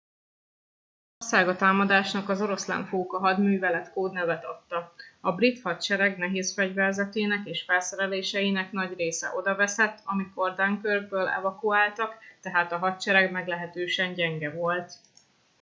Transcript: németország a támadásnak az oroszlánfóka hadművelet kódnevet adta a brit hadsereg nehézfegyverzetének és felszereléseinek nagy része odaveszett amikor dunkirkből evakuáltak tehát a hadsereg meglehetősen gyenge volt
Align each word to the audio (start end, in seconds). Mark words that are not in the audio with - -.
németország 1.17 1.47
a 1.47 1.55
támadásnak 1.57 2.29
az 2.29 2.41
oroszlánfóka 2.41 3.19
hadművelet 3.19 3.91
kódnevet 3.91 4.45
adta 4.45 4.93
a 5.19 5.31
brit 5.31 5.61
hadsereg 5.61 6.17
nehézfegyverzetének 6.17 7.47
és 7.47 7.63
felszereléseinek 7.63 8.71
nagy 8.71 8.93
része 8.95 9.31
odaveszett 9.35 9.99
amikor 10.03 10.55
dunkirkből 10.55 11.27
evakuáltak 11.27 12.15
tehát 12.39 12.71
a 12.71 12.77
hadsereg 12.77 13.31
meglehetősen 13.31 14.13
gyenge 14.13 14.51
volt 14.53 14.93